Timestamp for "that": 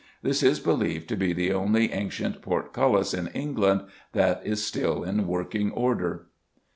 4.13-4.41